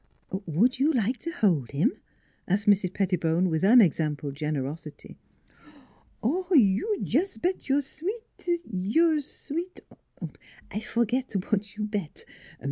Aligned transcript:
"Would 0.47 0.79
you 0.79 0.91
like 0.91 1.17
to 1.19 1.29
hold 1.31 1.69
him?" 1.73 1.93
asked 2.47 2.65
Mrs. 2.65 2.91
Pettibone, 2.95 3.49
with 3.51 3.63
unexampled 3.63 4.33
generosity.' 4.33 5.19
You 6.23 6.97
jus' 7.03 7.37
bet 7.37 7.69
your 7.69 7.77
s 7.77 8.01
weet 8.01 8.63
your 8.67 9.17
s 9.17 9.51
weet 9.51 9.81
Oh, 10.19 10.31
I 10.71 10.79
forget 10.79 11.29
w'at 11.29 11.77
your 11.77 11.85
bet. 11.85 12.25